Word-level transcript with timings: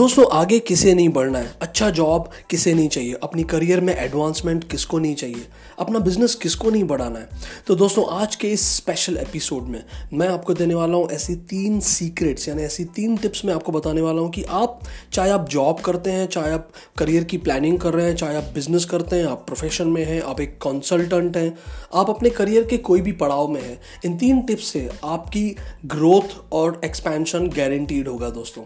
दोस्तों, 0.00 0.24
आगे 0.32 0.58
किसे 0.58 0.94
नहीं 0.94 1.08
बढ़ना 1.08 1.38
है? 1.38 1.54
अच्छा 1.62 1.90
जॉब 1.90 2.30
किसे 2.50 2.74
नहीं 2.74 2.88
चाहिए? 2.88 3.14
अपनी 3.22 3.42
करियर 3.42 3.80
में 3.80 3.96
एडवांसमेंट 3.96 4.70
किसको 4.70 4.98
नहीं 4.98 5.14
चाहिए? 5.14 5.46
अपना 5.78 5.98
बिज़नेस 5.98 6.34
किसको 6.34 6.70
नहीं 6.70 6.84
बढ़ाना 6.84 7.18
है? 7.18 7.28
तो 7.66 7.74
दोस्तों, 7.74 8.04
आज 8.10 8.36
के 8.36 8.48
इस 8.48 8.76
स्पेशल 8.76 9.16
एपिसोड 9.16 9.62
में 9.62 9.84
मैं 10.12 10.28
आपको 10.28 10.54
देने 10.54 10.74
वाला 10.74 10.96
हूँ 10.96 11.10
ऐसी 11.10 11.34
तीन 11.34 11.80
सीक्रेट्स 11.80 12.48
यानी 12.48 12.62
ऐसी 12.62 12.84
तीन 12.84 13.16
टिप्स 13.16 13.44
मैं 13.44 13.54
आपको 13.54 13.72
बताने 13.72 14.00
वाला 14.00 14.20
हूँ 14.20 14.30
कि 14.30 14.42
आप, 14.42 14.80
चाहे 15.12 15.30
आप 15.30 15.48
जॉब 15.48 15.80
करते 15.80 16.10
हैं, 16.10 16.26
चाहे 16.26 16.52
आप 16.52 16.70
करियर 16.98 17.24
की 17.24 17.38
प्लानिंग 17.38 17.78
कर 17.78 17.94
रहे 17.94 18.06
हैं, 18.06 18.16
चाहे 18.16 18.36
आप 18.36 18.44
बिज़नेस 18.54 18.84
करते 18.84 19.16
हैं, 19.16 19.26
आप 19.26 19.38
प्रोफेशन 19.38 19.88
में 19.88 20.04
हैं, 20.04 20.22
आप 20.22 20.40
एक 20.40 20.58
कंसल्टेंट 20.58 21.36
हैं, 21.36 21.58
आप 21.94 22.10
अपने 22.10 22.30
करियर 22.30 22.64
के 22.64 22.78
कोई 22.78 23.00
भी 23.00 23.12
पड़ाव 23.12 23.48
में 23.48 23.62
हैं, 23.62 23.80
इन 24.04 24.16
तीन 24.16 24.42
टिप्स 24.42 24.64
से 24.64 24.90
आपकी 25.04 25.56
ग्रोथ 25.86 26.52
और 26.52 26.80
एक्सपेंशन 26.84 27.48
गारंटीड 27.48 28.08
होगा 28.08 28.30
दोस्तों। 28.30 28.62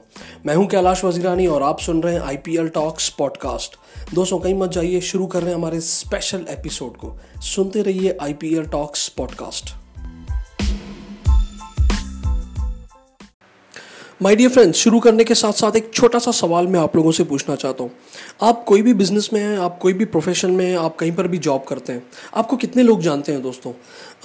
मैं 0.46 0.55
हूँ 0.55 0.66
कैलाश 0.66 1.05
वजीरानी 1.24 1.46
और 1.46 1.62
आप 1.62 1.78
सुन 1.80 2.02
रहे 2.02 2.14
हैं 2.14 2.20
I 2.20 2.37
P 2.37 2.56
L 2.56 2.69
talks 2.69 3.09
podcast 3.19 3.77
दोस्तों, 4.14 4.38
कहीं 4.38 4.55
मत 4.55 4.70
जाइए, 4.70 5.01
शुरू 5.01 5.27
कर 5.27 5.41
रहे 5.41 5.50
हैं 5.50 5.56
हमारे 5.56 5.80
स्पेशल 5.80 6.45
एपिसोड 6.50 6.97
को। 6.97 7.14
सुनते 7.42 7.83
रहिए 7.83 8.16
I 8.23 8.33
P 8.33 8.55
L 8.56 8.66
talks 8.66 9.09
podcast 9.09 9.73
my 14.23 14.37
dear 14.37 14.50
friends 14.50 14.78
शुरू 14.78 14.98
करने 15.00 15.24
के 15.24 15.34
साथ 15.34 15.52
साथ 15.52 15.77
एक 15.77 15.91
छोटा 15.95 16.19
सा 16.19 16.30
सवाल 16.30 16.66
मैं 16.66 16.80
आप 16.80 16.97
लोगों 16.97 17.12
से 17.12 17.25
पूछना 17.25 17.55
चाहता 17.56 17.83
हूँ। 17.83 17.91
आप 18.42 18.64
कोई 18.64 18.83
भी 18.83 18.95
बिज़नेस 18.95 19.28
में 19.33 19.41
हैं, 19.41 19.59
आप 19.59 19.78
कोई 19.83 19.92
भी 19.92 20.05
प्रोफेशन 20.05 20.50
में 20.50 20.64
हैं, 20.66 20.77
आप 20.77 20.97
कहीं 20.97 21.12
पर 21.12 21.28
भी 21.28 21.38
जॉब 21.38 21.64
करते 21.69 21.92
हैं, 21.92 22.02
आपको 22.36 22.56
कितने 22.56 22.83
लोग 22.83 23.00
जानते 23.00 23.33
हैं 23.33 23.42
दोस्तों? 23.42 23.72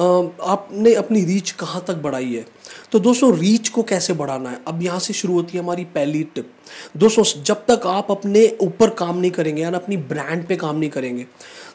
आपने 0.02 0.94
अपनी 0.94 1.23
रीच 1.26 1.52
कहाँ 1.52 1.84
तक 1.88 1.95
बढ़ाई 1.95 2.34
है? 2.34 2.45
तो 2.91 2.99
दोस्तों 2.99 3.38
रीच 3.38 3.70
को 3.70 3.84
कैसे 3.84 4.14
बढ़ाना 4.14 4.50
है? 4.50 4.59
अब 4.67 4.83
यहाँ 4.83 5.00
से 5.00 5.14
शुरू 5.14 5.33
होती 5.33 5.58
है 5.58 5.64
हमारी 5.64 5.83
पहली 5.86 6.23
टिप 6.25 6.52
दोस्तों, 6.97 7.23
जब 7.44 7.66
तक 7.66 7.86
आप 7.88 8.11
अपने 8.11 8.47
ऊपर 8.61 8.89
काम 8.89 9.17
नहीं 9.17 9.31
करेंगे, 9.31 9.61
यानी 9.61 9.75
अपनी 9.75 9.97
ब्रांड 9.97 10.45
पे 10.47 10.55
काम 10.55 10.77
नहीं 10.77 10.89
करेंगे, 10.89 11.25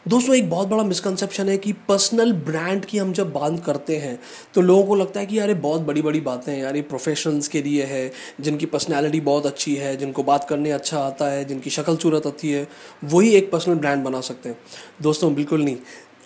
दोस्तों, 0.09 0.35
एक 0.37 0.49
बहुत 0.51 0.69
बड़ा 0.69 0.83
मिसकंसेप्शन 0.85 1.49
है 1.49 1.57
कि 1.59 1.73
पर्सनल 1.89 2.33
ब्रांड 2.33 2.85
की 2.85 2.99
हम 2.99 3.13
जब 3.13 3.33
बात 3.33 3.63
करते 3.67 3.97
हैं 3.97 4.19
तो 4.55 4.61
लोगों 4.61 4.85
को 4.85 4.95
लगता 4.95 5.21
है 5.21 5.27
कि 5.27 5.39
यार, 5.39 5.49
ये 5.49 5.55
बहुत 5.57 5.81
बड़ी 5.81 6.03
बड़ी 6.03 6.21
बातें 6.21 6.53
हैं, 6.53 6.61
यार, 6.63 6.77
ये 6.77 6.83
प्रोफेशनल्स 6.83 7.49
के 7.49 7.63
लिए 7.63 7.85
है, 7.85 8.11
जिनकी 8.41 8.67
पर्सनैलिटी 8.67 9.21
बहुत 9.21 9.47
अच्छी 9.47 9.75
है, 9.75 9.97
जिनको 9.97 10.23
बात 10.23 10.49
करने 10.49 10.71
अच्छा 10.71 10.99
आता 10.99 11.31
है, 11.31 11.45
जिनकी 11.45 11.71
शक्ल 11.71 11.97
सूरत 11.97 12.27
अच्छी 12.27 12.51
है, 12.51 12.67
वही 13.05 13.31
एक 13.31 13.51
पर्सनल 13.53 13.75
ब्रांड 13.75 14.05
बना 14.05 14.21
सकते 14.21 14.49
हैं। 14.49 14.59
दोस्तों, 15.03 15.35
बिल्कुल 15.35 15.65
नहीं। 15.65 15.77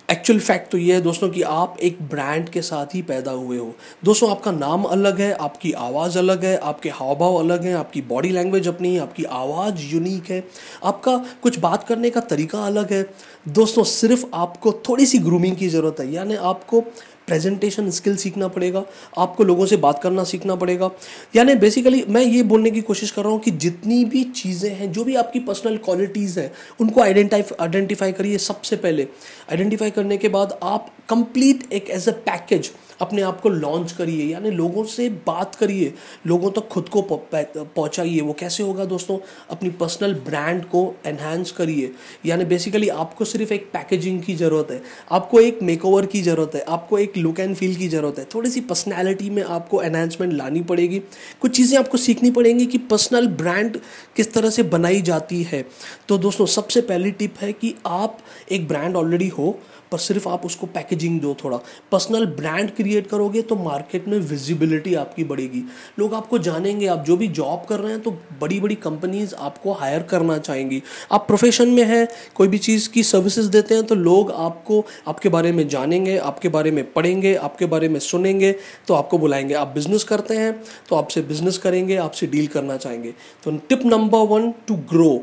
एक्चुअल 0.09 0.39
फैक्ट 0.41 0.71
तो 0.73 0.79
ये 0.79 0.95
है 0.95 1.01
दोस्तों 1.01 1.29
कि 1.29 1.43
आप 1.43 1.77
एक 1.83 1.99
ब्रांड 2.03 2.49
के 2.49 2.61
साथ 2.63 2.95
ही 2.95 3.01
पैदा 3.03 3.31
हुए 3.31 3.59
हो। 3.59 3.75
दोस्तों, 4.05 4.31
आपका 4.31 4.51
नाम 4.53 4.85
अलग 4.85 5.21
है, 5.21 5.33
आपकी 5.33 5.73
आवाज़ 5.73 6.19
अलग 6.19 6.45
है, 6.45 6.57
आपके 6.59 6.89
हाव 6.89 7.15
भाव 7.15 7.35
अलग 7.35 7.65
हैं, 7.65 7.75
आपकी 7.75 8.03
बॉडी 8.03 8.29
लैंग्वेज 8.29 8.69
अपनी 8.69 8.95
है 8.95 9.01
आपकी 9.01 9.25
आवाज़ 9.25 9.83
यूनिक 9.85 10.31
है। 10.31 10.43
आपका 10.85 11.17
कुछ 11.43 11.59
बात 11.59 11.85
करने 11.85 12.11
का 12.11 12.21
तरीका 12.21 12.65
अलग 12.67 12.93
है। 12.93 13.03
दोस्तों, 13.49 13.85
सिर्फ़ 13.85 14.25
आपको 14.35 14.73
थोड़ी 14.89 15.07
सी 15.07 15.19
ग्रूमिंग 15.19 15.57
की 15.57 15.69
ज़रूरत 15.69 16.01
है, 16.01 16.13
यानी 16.13 16.35
आपको 16.35 16.85
प्रेजेंटेशन 17.29 17.91
स्किल 17.91 18.17
सीखना 18.17 18.49
पड़ेगा, 18.49 18.85
आपको 19.19 19.45
लोगों 19.45 19.67
से 19.67 19.77
बात 19.79 20.03
करना 20.03 20.25
सीखना 20.25 20.55
पड़ेगा। 20.57 20.91
यानी 21.37 21.55
बेसिकली 21.57 22.05
मैं 22.09 22.23
ये 22.23 22.43
बोलने 22.45 22.71
की 22.71 22.81
कोशिश 22.83 23.11
कर 23.11 23.23
रहा 23.23 23.33
हूँ 23.33 23.41
कि 23.41 23.51
जितनी 23.53 24.05
भी 24.05 24.25
चीज़ें 24.25 24.71
हैं, 24.71 24.91
जो 24.93 25.05
भी 25.05 25.15
आपकी 25.17 25.41
पर्सनल 25.41 25.77
क्वालिटीज़ 25.85 26.39
हैं, 26.41 26.51
उनको 26.81 27.01
आइडेंटिफाई 27.03 27.57
आइडेंटिफाई 27.61 28.13
करिए 28.13 28.39
सबसे 28.41 28.77
पहले। 28.77 29.07
आइडेंटिफाई 29.51 29.91
करने 29.91 30.17
के 30.17 30.29
बाद 30.31 30.59
आप 30.63 30.91
कंप्लीट 31.09 31.73
एक 31.73 31.91
एज 31.91 32.09
अ 32.09 32.13
पैकेज 32.27 32.71
अपने 33.01 33.23
आप 33.23 33.41
को 33.41 33.49
लॉन्च 33.49 33.93
करिए, 33.93 34.25
यानी 34.25 34.51
लोगों 34.51 34.85
से 34.85 35.09
बात 35.27 35.55
करिए, 35.55 35.93
लोगों 36.27 36.51
तक 36.51 36.55
तो 36.55 36.61
खुद 36.63 36.89
को 36.89 37.03
पहुंचाइए। 37.03 38.21
वो 38.21 38.33
कैसे 38.33 38.63
होगा 38.63 38.85
दोस्तों? 38.85 39.19
अपनी 39.51 39.71
पर्सनल 39.71 40.15
ब्रांड 40.27 40.65
को 40.65 40.83
एनहेंस 41.07 41.51
करिए। 41.51 41.93
यानी 42.27 42.45
बेसिकली 42.45 42.89
आपको 42.89 43.25
सिर्फ़ 43.25 43.53
एक 43.55 43.71
पैकेजिंग 43.73 44.23
की 44.23 44.35
ज़रूरत 44.35 44.71
है। 44.71 44.83
आपको 45.13 45.41
एक 45.41 45.63
मेकओवर 45.63 46.07
की 46.07 46.23
ज़रूरत 46.23 46.55
है। 46.55 46.61
आपको 46.69 46.99
एक 46.99 47.17
लुक 47.17 47.41
एंड 47.41 47.55
फील 47.57 47.75
की 47.77 47.89
ज़रूरत 47.89 48.19
है। 48.19 48.25
थोड़ी 48.35 48.51
सी 48.51 48.61
पर्सनैलिटी 48.61 49.31
में 49.31 49.43
आपको 49.43 49.83
एनहेंसमेंट 49.83 50.33
लानी 50.33 50.63
पड़ेगी। 50.63 50.99
कुछ 51.41 51.57
चीज़ें 51.57 51.79
आपको 51.79 51.99
सीखनी 51.99 52.31
पड़ेंगी 52.31 52.67
कि 52.67 52.79
पर्सनल 52.79 53.27
ब्रांड 53.27 53.79
किस 54.17 54.33
तरह 54.33 54.51
से 54.51 54.63
बनाई 54.63 55.03
जाती 55.03 55.43
है। 55.43 55.65
तो 56.09 56.19
दोस्तों, 56.19 56.47
सबसे 56.47 56.81
पहली 56.81 57.11
टिप 57.11 57.35
है 57.41 57.53
कि 57.53 57.75
आप 57.87 58.19
एक 58.53 58.69
ब्रांड 58.69 58.97
ऑलरेडी 58.97 59.29
हो, 59.29 59.59
पर 59.93 59.99
सिर्फ़ 59.99 60.29
आप 60.29 60.45
उसको 60.47 60.67
पैकेजिंग 60.67 61.21
दो 61.21 61.37
थोड़ा। 61.45 61.57
पर्सनल 61.93 62.27
ब्रांड 62.27 62.71
क्रिएट 62.71 62.88
करोगे 63.03 63.43
तो 63.43 63.57
मार्केट 63.57 64.07
में 64.09 64.19
विजिबिलिटी 64.21 64.95
आपकी 64.95 65.25
बढ़ेगी। 65.25 65.63
लोग 65.99 66.15
आपको 66.15 66.39
जानेंगे, 66.39 66.87
आप 66.87 67.05
जो 67.05 67.17
भी 67.17 67.29
जॉब 67.29 67.65
कर 67.69 67.81
रहे 67.81 67.93
हैं 67.93 68.01
तो 68.03 68.11
बड़ी 68.41 68.59
बड़ी 68.61 68.75
कंपनीज़ 68.77 69.35
आपको 69.35 69.73
हायर 69.73 70.03
करना 70.03 70.39
चाहेंगी। 70.39 70.83
आप 71.13 71.27
प्रोफेशन 71.27 71.69
में 71.69 71.85
हैं, 71.85 72.07
कोई 72.35 72.49
भी 72.49 72.59
चीज़ 72.59 72.89
की 72.91 73.03
सर्विसेज़ 73.03 73.51
देते 73.51 73.75
हैं 73.75 73.85
तो 73.85 73.95
लोग 73.95 74.31
आपको, 74.33 74.85
आपके 75.09 75.29
बारे 75.29 75.53
में 75.53 75.67
जानेंगे, 75.69 76.17
आपके 76.19 76.49
बारे 76.49 76.71
में 76.71 76.85
पढ़ेंगे, 76.93 77.35
आपके 77.37 77.67
बारे 77.67 77.89
में 77.89 78.01
सुनेंगे 78.01 78.55
तो 78.89 78.95
आपको 78.95 79.19
बुलाएँगे। 79.19 79.55
आप 79.55 79.69
बिज़नेस 79.69 80.05
करते 80.05 80.35
हैं 80.35 80.53
तो 80.89 80.97
आपसे 80.97 81.23
बिज़नेस 81.23 81.59
करेंगे, 81.59 81.97
आपसे 81.99 82.27
डील 82.27 82.47
करना 82.47 82.77
चाहेंगे। 82.77 83.15
तो 83.45 83.57
tip 83.59 83.87
number 83.87 84.27
one 84.29 84.51
to 84.69 84.77
grow 84.91 85.17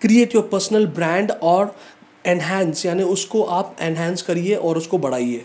create 0.00 0.34
your 0.34 0.48
personal 0.52 0.86
brand 0.86 1.30
और 1.32 1.74
एनहेंस 2.26 2.84
यानी 2.86 3.02
उसको 3.02 3.42
आप 3.42 3.76
एनहेंस 3.80 4.22
करिए 4.22 4.54
और 4.54 4.76
उसको 4.76 4.98
बढ़ाइए। 4.98 5.44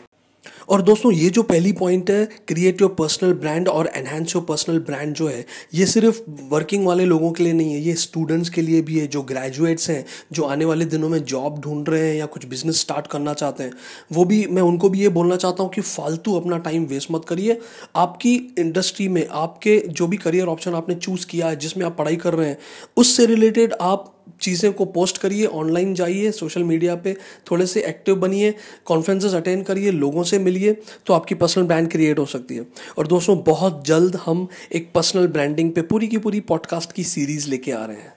और 0.69 0.81
दोस्तों, 0.81 1.11
ये 1.11 1.29
जो 1.29 1.43
पहली 1.43 1.71
पॉइंट 1.71 2.09
है 2.11 2.25
क्रिएट 2.47 2.81
योर 2.81 2.95
पर्सनल 2.99 3.33
ब्रांड 3.33 3.67
और 3.67 3.87
एनहेंस 3.95 4.35
योर 4.35 4.45
पर्सनल 4.45 4.79
ब्रांड 4.79 5.13
जो 5.13 5.27
है, 5.27 5.45
ये 5.73 5.85
सिर्फ़ 5.85 6.21
वर्किंग 6.49 6.85
वाले 6.85 7.05
लोगों 7.05 7.31
के 7.31 7.43
लिए 7.43 7.53
नहीं 7.53 7.73
है, 7.73 7.79
ये 7.81 7.93
स्टूडेंट्स 7.93 8.49
के 8.49 8.61
लिए 8.61 8.81
भी 8.81 8.99
है, 8.99 9.07
जो 9.07 9.21
ग्रेजुएट्स 9.21 9.89
हैं, 9.89 10.05
जो 10.31 10.43
आने 10.43 10.65
वाले 10.65 10.85
दिनों 10.85 11.09
में 11.09 11.23
जॉब 11.23 11.59
ढूंढ 11.59 11.89
रहे 11.89 12.07
हैं 12.09 12.15
या 12.15 12.25
कुछ 12.25 12.45
बिज़नेस 12.45 12.79
स्टार्ट 12.81 13.07
करना 13.07 13.33
चाहते 13.33 13.63
हैं, 13.63 13.71
वो 14.13 14.25
भी, 14.25 14.45
मैं 14.47 14.61
उनको 14.61 14.89
भी 14.89 15.01
ये 15.01 15.09
बोलना 15.09 15.35
चाहता 15.35 15.63
हूँ 15.63 15.71
कि 15.71 15.81
फालतू 15.81 16.35
अपना 16.39 16.57
टाइम 16.57 16.85
वेस्ट 16.85 17.11
मत 17.11 17.25
करिए। 17.25 17.59
आपकी 17.95 18.55
इंडस्ट्री 18.59 19.07
में, 19.07 19.27
आपके 19.31 19.77
जो 19.87 20.07
भी 20.07 20.17
करियर 20.17 20.47
ऑप्शन 20.47 20.73
आपने 20.73 20.95
चूज़ 20.95 21.25
किया 21.27 21.47
है, 21.47 21.55
जिसमें 21.55 21.85
आप 21.85 21.97
पढ़ाई 21.97 22.15
कर 22.15 22.33
रहे 22.33 22.47
हैं, 22.47 22.57
उससे 22.97 23.25
रिलेटेड 23.25 23.73
आप 23.81 24.15
चीज़ें 24.41 24.71
को 24.73 24.85
पोस्ट 24.87 25.17
करिए 25.17 25.45
ऑनलाइन 25.45 25.93
जाइए 25.93 26.31
सोशल 26.31 26.63
मीडिया 26.63 26.95
पे 26.95 27.15
थोड़े 27.51 27.65
से 27.65 27.83
एक्टिव 27.83 28.15
बनिए 28.15 28.53
कॉन्फ्रेंसेस 28.85 29.33
अटेंड 29.33 29.65
करिए, 29.65 29.91
लोगों 29.91 30.23
से 30.23 30.39
मिलिए 30.39 30.73
तो 31.05 31.13
आपकी 31.13 31.35
पर्सनल 31.35 31.63
ब्रांड 31.63 31.91
क्रिएट 31.91 32.19
हो 32.19 32.25
सकती 32.25 32.55
है। 32.55 32.65
और 32.97 33.07
दोस्तों, 33.07 33.37
बहुत 33.43 33.83
जल्द 33.85 34.15
हम 34.15 34.47
एक 34.73 34.91
पर्सनल 34.95 35.27
ब्रांडिंग 35.27 35.71
पे 35.71 35.81
पूरी 35.81 36.07
की 36.07 36.17
पूरी 36.17 36.39
पॉडकास्ट 36.41 36.91
की 36.91 37.03
सीरीज़ 37.05 37.49
लेके 37.49 37.71
आ 37.71 37.85
रहे 37.85 37.97
हैं। 37.97 38.13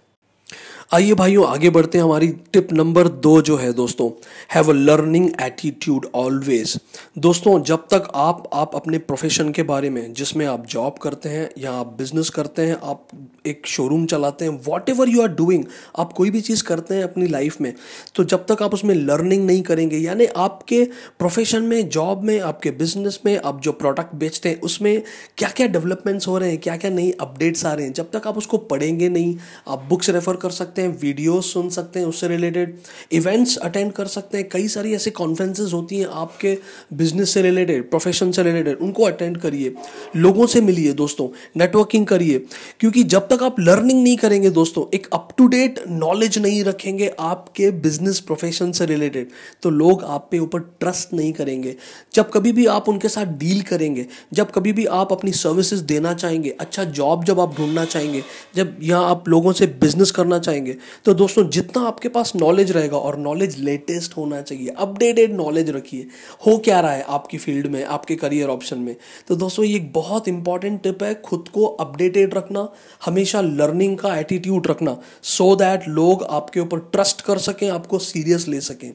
आइए 0.92 1.12
भाइयों, 1.14 1.44
आगे 1.46 1.68
बढ़ते 1.70 1.98
हैं 1.98 2.04
हमारी 2.04 2.26
टिप 2.52 2.72
नंबर 2.72 3.08
दो 3.18 3.40
जो 3.42 3.56
है 3.56 3.72
दोस्तों। 3.72 4.08
Have 4.54 4.70
a 4.70 4.72
learning 4.72 5.28
attitude 5.42 6.06
always 6.14 6.76
दोस्तों, 7.18 7.62
जब 7.62 7.86
तक 7.90 8.10
आप 8.14 8.50
आप 8.54 8.74
अपने 8.74 8.98
प्रोफेशन 8.98 9.52
के 9.52 9.62
बारे 9.62 9.90
में, 9.90 10.12
जिसमें 10.12 10.44
आप 10.46 10.66
जॉब 10.66 10.98
करते 11.02 11.28
हैं 11.28 11.48
या 11.58 11.72
आप 11.72 11.94
बिज़नेस 11.98 12.30
करते 12.30 12.62
हैं, 12.62 12.76
आप 12.82 13.06
एक 13.46 13.66
शोरूम 13.66 14.04
चलाते 14.06 14.44
हैं 14.44 14.58
what 14.66 14.88
ever 14.88 15.08
you 15.08 15.22
are 15.22 15.28
doing 15.30 15.64
आप 15.98 16.12
कोई 16.12 16.30
भी 16.30 16.40
चीज़ 16.40 16.64
करते 16.64 16.94
हैं 16.94 17.04
अपनी 17.04 17.26
लाइफ 17.28 17.60
में 17.60 17.72
तो 18.14 18.24
जब 18.24 18.44
तक 18.46 18.62
आप 18.62 18.74
उसमें 18.74 18.94
लर्निंग 18.94 19.46
नहीं 19.46 19.62
करेंगे, 19.62 19.96
यानी 19.98 20.26
आपके 20.26 20.82
प्रोफेशन 21.18 21.62
में 21.62 21.88
जॉब 21.88 22.24
में, 22.24 22.38
आपके 22.40 22.70
बिज़नेस 22.72 23.18
में, 23.26 23.36
आप 23.38 23.60
जो 23.60 23.72
प्रोडक्ट 23.72 24.14
बेचते 24.16 24.48
हैं, 24.48 24.60
उसमें 24.60 25.02
क्या 25.38 25.48
क्या 25.48 25.66
डेवलपमेंट्स 25.68 26.28
हो 26.28 26.36
रहे 26.38 26.50
हैं 26.50 26.60
क्या 26.60 26.76
क्या 26.76 26.90
नई 26.90 27.10
अपडेट्स 27.20 27.66
आ 27.66 27.72
रहे 27.72 27.86
हैं, 27.86 27.92
जब 27.92 28.10
तक 28.10 28.26
आप 28.26 28.38
उसको 28.38 28.58
पढ़ेंगे 28.68 29.08
नहीं, 29.08 29.36
आप 29.68 29.86
बुक्स 29.88 30.10
रेफर 30.10 30.36
कर 30.36 30.50
सकते 30.52 30.74
हैं 30.74 30.80
वीडियोस 30.90 31.52
सुन 31.52 31.68
सकते 31.70 31.98
हैं, 31.98 32.06
उससे 32.06 32.28
रिलेटेड 32.28 32.76
इवेंट्स 33.12 33.56
अटेंड 33.58 33.92
कर 33.92 34.06
सकते 34.06 34.38
हैं। 34.38 34.48
कई 34.48 34.68
सारी 34.68 34.94
ऐसी 34.94 35.10
कॉन्फ्रेंसेज 35.12 35.72
होती 35.72 35.98
हैं 35.98 36.06
आपके 36.14 36.56
बिज़नेस 36.92 37.34
से 37.34 37.42
रिलेटेड 37.42 37.88
प्रोफेशन 37.90 38.30
से 38.32 38.42
रिलेटेड 38.42 38.78
उनको 38.78 39.04
अटेंड 39.04 39.36
करिए, 39.38 39.74
लोगों 40.16 40.46
से 40.46 40.60
मिलिए 40.60 40.92
दोस्तों 40.92 41.28
नेटवर्किंग 41.56 42.06
करिए। 42.06 42.38
क्योंकि 42.80 43.02
जब 43.04 43.28
तक 43.28 43.42
आप 43.42 43.60
लर्निंग 43.60 44.02
नहीं 44.02 44.16
करेंगे 44.16 44.50
दोस्तों, 44.50 44.84
एक 44.94 45.06
अप 45.12 45.28
टू 45.38 45.46
डेट 45.46 45.80
नॉलेज 45.88 46.38
नहीं 46.38 46.62
रखेंगे 46.64 47.10
आपके 47.20 47.70
बिज़नेस 47.82 48.20
प्रोफेशन 48.20 48.72
से 48.72 48.86
रिलेटेड 48.86 49.28
तो 49.62 49.70
लोग 49.70 50.02
आप 50.04 50.28
पे 50.30 50.38
ऊपर 50.38 50.60
ट्रस्ट 50.80 51.12
नहीं 51.14 51.32
करेंगे। 51.32 51.74
जब 52.14 52.30
कभी 52.30 52.52
भी 52.52 52.66
आप 52.66 52.88
उनके 52.88 53.08
साथ 53.08 53.26
डील 53.38 53.60
करेंगे, 53.62 54.06
जब 54.32 54.50
कभी 54.50 54.72
भी 54.72 54.84
आप 54.86 55.12
अपनी 55.12 55.32
सर्विसेज़ 55.32 55.82
देना 55.84 56.12
चाहेंगे 56.14 56.50
अच्छा 56.60 56.84
जॉब 56.92 57.24
जब 57.24 57.40
आप 57.40 57.56
ढूंढना 57.56 57.84
चाहेंगे, 57.84 58.22
जब 58.56 58.76
यहाँ 58.82 59.10
आप 59.10 59.28
लोगों 59.28 59.52
से 59.52 59.66
बिज़नेस 59.80 60.10
करना 60.10 60.38
चाहेंगे 60.38 60.71
तो 61.04 61.14
दोस्तों, 61.14 61.48
जितना 61.48 61.82
आपके 61.86 62.08
पास 62.08 62.32
नॉलेज 62.36 62.72
रहेगा 62.72 62.96
और 62.96 63.18
नॉलेज 63.18 63.58
लेटेस्ट 63.58 64.16
होना 64.16 64.40
चाहिए 64.42 64.74
अपडेटेड 64.78 65.34
नॉलेज 65.34 65.70
रखिए, 65.70 66.06
हो 66.46 66.56
क्या 66.58 66.80
रहा 66.80 66.92
है 66.92 67.04
आपकी 67.08 67.38
फ़ील्ड 67.38 67.66
में, 67.66 67.84
आपके 67.84 68.16
करियर 68.16 68.48
ऑप्शन 68.48 68.78
में। 68.78 68.94
तो 69.28 69.36
दोस्तों, 69.36 69.64
ये 69.64 69.76
एक 69.76 69.92
बहुत 69.92 70.28
इंपॉर्टेंट 70.28 70.82
टिप 70.82 71.02
है, 71.02 71.14
खुद 71.22 71.48
को 71.48 71.64
अपडेटेड 71.64 72.34
रखना, 72.34 72.68
हमेशा 73.04 73.40
लर्निंग 73.40 73.98
का 73.98 74.16
एटीट्यूड 74.16 74.66
रखना 74.66 74.96
सो 75.22 75.44
so 75.44 75.58
दैट 75.58 75.88
लोग 75.88 76.22
आपके 76.30 76.60
ऊपर 76.60 76.78
ट्रस्ट 76.92 77.20
कर 77.20 77.38
सकें, 77.38 77.68
आपको 77.70 77.98
सीरियस 77.98 78.48
ले 78.48 78.60
सकें। 78.60 78.92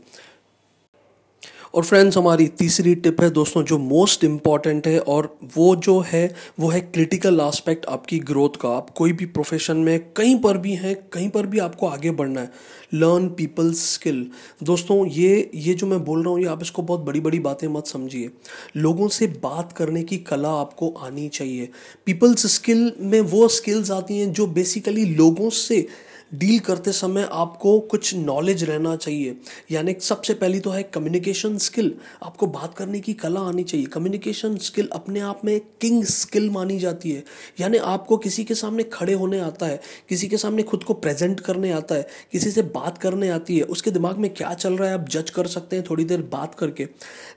और 1.73 1.83
फ्रेंड्स 1.83 2.17
हमारी 2.17 2.47
तीसरी 2.47 2.93
टिप 2.95 3.21
है 3.21 3.29
दोस्तों, 3.29 3.63
जो 3.63 3.77
मोस्ट 3.77 4.23
इंपॉर्टेंट 4.23 4.87
है 4.87 4.99
और 4.99 5.37
वो 5.55 5.75
जो 5.75 5.99
है, 6.07 6.33
वो 6.59 6.69
है 6.69 6.79
क्रिटिकल 6.81 7.41
आस्पेक्ट 7.41 7.85
आपकी 7.85 8.19
ग्रोथ 8.19 8.59
का। 8.61 8.69
आप 8.69 8.89
कोई 8.89 9.11
भी 9.11 9.25
प्रोफेशन 9.25 9.77
में 9.77 9.99
कहीं 10.13 10.35
पर 10.39 10.57
भी 10.57 10.73
हैं, 10.73 10.95
कहीं 11.13 11.29
पर 11.29 11.45
भी 11.45 11.59
आपको 11.59 11.87
आगे 11.87 12.11
बढ़ना 12.11 12.41
है। 12.41 12.51
लर्न 12.93 13.27
पीपल 13.29 13.71
स्किल 13.73 14.25
दोस्तों, 14.63 15.05
ये 15.05 15.49
ये 15.55 15.73
जो 15.73 15.87
मैं 15.87 16.03
बोल 16.05 16.23
रहा 16.23 16.29
हूँ, 16.29 16.39
ये 16.39 16.47
आप 16.47 16.61
इसको 16.61 16.81
बहुत 16.81 16.99
बड़ी 16.99 17.19
बड़ी 17.19 17.39
बातें 17.39 17.67
मत 17.67 17.87
समझिए। 17.87 18.29
लोगों 18.77 19.07
से 19.07 19.27
बात 19.27 19.73
करने 19.73 20.03
की 20.03 20.17
कला 20.17 20.49
आपको 20.51 20.89
आनी 20.89 21.27
चाहिए। 21.29 21.69
पीपल्स 22.05 22.45
स्किल 22.47 22.91
में 22.99 23.21
वो 23.21 23.47
स्किल्स 23.47 23.91
आती 23.91 24.17
हैं 24.19 24.31
जो 24.33 24.47
बेसिकली 24.47 25.05
लोगों 25.05 25.49
से 25.49 25.85
डील 26.33 26.59
करते 26.59 26.91
समय 26.91 27.27
आपको 27.31 27.79
कुछ 27.79 28.15
नॉलेज 28.15 28.63
रहना 28.63 28.95
चाहिए। 28.95 29.37
यानी 29.71 29.95
सबसे 30.01 30.33
पहली 30.33 30.59
तो 30.59 30.69
है 30.69 30.83
कम्युनिकेशन 30.83 31.57
स्किल 31.57 31.93
आपको 32.23 32.47
बात 32.47 32.73
करने 32.77 32.99
की 32.99 33.13
कला 33.13 33.39
आनी 33.39 33.63
चाहिए। 33.63 33.85
कम्युनिकेशन 33.85 34.57
स्किल 34.57 34.89
अपने 34.91 35.19
आप 35.19 35.41
में 35.45 35.61
किंग 35.81 36.03
स्किल 36.03 36.49
मानी 36.49 36.79
जाती 36.79 37.11
है। 37.11 37.23
यानी 37.59 37.77
आपको 37.77 38.17
किसी 38.17 38.43
के 38.43 38.55
सामने 38.55 38.83
खड़े 38.83 39.13
होने 39.13 39.39
आता 39.39 39.65
है, 39.65 39.81
किसी 40.09 40.27
के 40.27 40.37
सामने 40.37 40.63
खुद 40.63 40.83
को 40.83 40.93
प्रेजेंट 40.93 41.39
करने 41.39 41.71
आता 41.71 41.95
है, 41.95 42.07
किसी 42.31 42.51
से 42.51 42.61
बात 42.61 42.97
करने 42.97 43.29
आती 43.29 43.57
है, 43.57 43.63
उसके 43.63 43.91
दिमाग 43.91 44.17
में 44.17 44.33
क्या 44.33 44.53
चल 44.53 44.73
रहा 44.73 44.89
है 44.89 44.93
आप 44.93 45.09
जज 45.09 45.29
कर 45.29 45.47
सकते 45.47 45.75
हैं 45.75 45.85
थोड़ी 45.89 46.05
देर 46.05 46.21
बात 46.21 46.55
करके। 46.55 46.87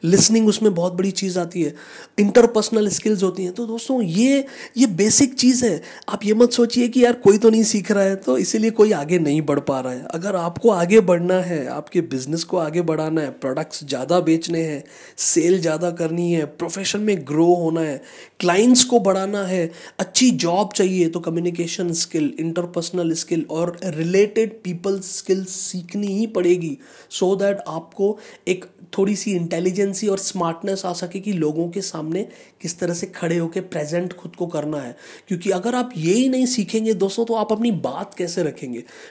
लिसनिंग 0.04 0.48
उसमें 0.48 0.75
बहुत 0.75 0.93
बड़ी 0.93 1.10
चीज़ 1.10 1.38
आती 1.38 1.62
है। 1.62 1.75
इंटरपर्सनल 2.19 2.88
स्किल्स 2.88 3.22
होती 3.22 3.44
हैं। 3.44 3.52
तो 3.52 3.66
दोस्तों, 3.66 4.02
ये 4.02 4.46
ये 4.76 4.86
बेसिक 4.86 5.34
चीज़ 5.34 5.64
है। 5.64 5.82
आप 6.08 6.20
ये 6.25 6.34
मत 6.34 6.52
सोचिए 6.52 6.88
कि 6.88 7.04
यार 7.04 7.12
कोई 7.12 7.38
तो 7.38 7.50
नहीं 7.50 7.62
सीख 7.62 7.90
रहा 7.93 8.04
है। 8.04 8.16
तो 8.16 8.38
इसीलिए 8.38 8.70
कोई 8.81 8.93
आगे 8.93 9.19
नहीं 9.19 9.41
बढ़ 9.43 9.59
पा 9.61 9.79
रहा 9.81 9.93
है। 9.93 10.06
अगर 10.11 10.37
आपको 10.37 10.71
आगे 10.71 11.00
बढ़ना 11.03 11.35
है, 11.43 11.67
आपके 11.69 12.00
बिज़नेस 12.03 12.44
को 12.44 12.56
आगे 12.59 12.82
बढ़ाना 12.82 13.21
है 13.21 13.31
प्रोडक्ट्स 13.41 13.85
ज़्यादा 13.85 14.21
बेचने 14.23 14.62
हैं 14.62 14.82
सेल 15.21 15.61
ज़्यादा 15.61 15.91
करनी 15.93 16.31
है 16.32 16.44
प्रोफेशन 16.56 17.00
में 17.00 17.17
ग्रो 17.29 17.53
होना 17.55 17.81
है 17.81 18.00
क्लाइंट्स 18.41 18.85
को 18.85 19.00
बढ़ाना 19.00 19.43
है, 19.44 19.71
अच्छी 19.99 20.31
जॉब 20.32 20.73
चाहिए 20.73 21.09
तो 21.09 21.21
कम्युनिकेशन 21.21 21.93
स्किल 21.94 22.35
इंटरपर्सनल 22.41 23.12
स्किल 23.15 23.47
और 23.50 23.79
रिलेटेड 23.85 24.61
पीपल 24.62 25.00
स्किल 25.05 25.44
सीखनी 25.50 26.19
ही 26.19 26.27
पड़ेगी। 26.29 26.77
सो 27.11 27.27
so 27.27 27.38
दैट 27.38 27.59
आपको 27.69 28.19
एक 28.49 28.65
थोड़ी 28.99 29.15
सी 29.17 29.32
इंटेलिजेंसी 29.32 30.06
और 30.09 30.19
स्मार्टनेस 30.19 30.85
आ 30.87 30.93
सके 30.93 31.19
कि 31.21 31.32
लोगों 31.32 31.69
के 31.71 31.81
सामने 31.81 32.27
किस 32.61 32.79
तरह 32.79 32.94
से 32.94 33.06
खड़े 33.06 33.37
होकर 33.37 33.61
प्रेजेंट 33.67 34.12
खुद 34.12 34.35
को 34.37 34.47
करना 34.47 34.79
है। 34.79 34.97
क्योंकि 35.29 35.50
अगर 35.50 35.75
आप 35.75 35.91
ये 35.97 36.15
ही 36.15 36.29
नहीं 36.29 36.47
सीखेंगे, 36.47 36.94
दोस्तों 36.94 37.25
तो 37.25 37.35
आप 37.35 37.53
अपनी 37.53 37.71
बात 37.81 38.15
कैसे 38.15 38.43
रखेंगे? 38.43 38.69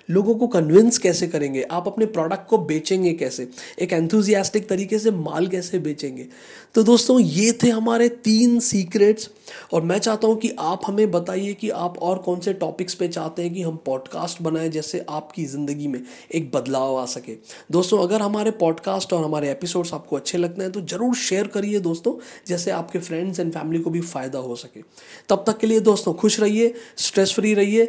लोगों 0.09 0.35
को 0.35 0.47
कन्विंस 0.47 0.97
कैसे 0.97 1.27
करेंगे? 1.27 1.61
आप 1.61 1.87
अपने 1.87 2.05
प्रोडक्ट 2.07 2.47
को 2.49 2.57
बेचेंगे 2.59 3.13
कैसे? 3.13 3.47
एक 3.79 3.93
एंथुजियास्टिक 3.93 4.69
तरीके 4.69 4.99
से 4.99 5.11
माल 5.11 5.47
कैसे 5.47 5.79
बेचेंगे? 5.79 6.27
तो 6.75 6.83
दोस्तों, 6.83 7.19
ये 7.19 7.51
थे 7.63 7.69
हमारे 7.69 8.07
तीन 8.09 8.59
सीक्रेट्स 8.59 9.29
और 9.73 9.81
मैं 9.81 9.97
चाहता 9.99 10.27
हूँ 10.27 10.37
कि 10.37 10.51
आप 10.59 10.81
हमें 10.85 11.09
बताइए 11.11 11.53
कि 11.53 11.69
आप 11.69 11.97
और 11.99 12.17
कौन 12.19 12.39
से 12.39 12.53
टॉपिक्स 12.55 12.93
पे 12.93 13.07
चाहते 13.07 13.41
हैं 13.41 13.53
कि 13.53 13.61
हम 13.61 13.79
पॉडकास्ट 13.85 14.41
बनाएँ 14.41 14.69
जैसे 14.69 15.05
आपकी 15.09 15.45
ज़िंदगी 15.45 15.87
में 15.87 16.01
एक 16.31 16.51
बदलाव 16.51 16.97
आ 16.97 17.05
सके। 17.05 17.35
दोस्तों, 17.71 17.99
अगर 17.99 18.21
हमारे 18.21 18.51
पॉडकास्ट 18.59 19.13
और 19.13 19.23
हमारे 19.23 19.51
एपिसोड्स 19.51 19.93
आपको 19.93 20.15
अच्छे 20.15 20.37
लगते 20.37 20.61
हैं 20.61 20.71
तो 20.71 20.81
ज़रूर 20.81 21.15
शेयर 21.17 21.47
करिए 21.47 21.79
दोस्तों 21.79 22.13
जैसे 22.47 22.71
आपके 22.71 22.99
फ्रेंड्स 22.99 23.39
एंड 23.39 23.53
फैमिली 23.53 23.79
को 23.79 23.89
भी 23.89 24.01
फ़ायदा 24.01 24.39
हो 24.39 24.55
सके। 24.55 24.81
तब 25.29 25.43
तक 25.47 25.57
के 25.57 25.67
लिए 25.67 25.79
दोस्तों, 25.81 26.13
खुश 26.13 26.39
रहिए 26.39 26.73
स्ट्रेस 26.97 27.33
फ्री 27.33 27.53
रहिए 27.53 27.85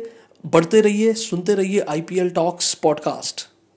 बढ़ते 0.46 0.80
रहिए 0.80 1.12
सुनते 1.12 1.54
रहिए 1.54 1.80
I 1.88 2.00
P 2.00 2.18
L 2.18 2.30
talks 2.30 2.74
podcast 2.74 3.49